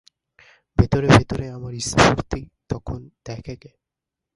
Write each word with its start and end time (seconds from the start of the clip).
ভেতরে 0.77 1.07
ভেতরে 1.09 1.45
আমার 1.49 1.73
স্ফুর্তি 1.81 2.41
তখন 2.69 2.99
দেখে 3.25 3.55
কে! 3.55 3.71